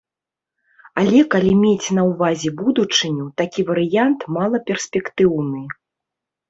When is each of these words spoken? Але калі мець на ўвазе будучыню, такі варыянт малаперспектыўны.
Але 1.01 1.19
калі 1.35 1.51
мець 1.65 1.87
на 1.97 2.01
ўвазе 2.13 2.49
будучыню, 2.63 3.25
такі 3.43 3.67
варыянт 3.71 4.19
малаперспектыўны. 4.41 5.61